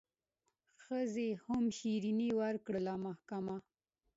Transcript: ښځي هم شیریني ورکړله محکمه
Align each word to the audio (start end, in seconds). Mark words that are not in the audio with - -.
ښځي 0.83 1.29
هم 1.45 1.63
شیریني 1.77 2.29
ورکړله 2.41 2.93
محکمه 3.05 3.55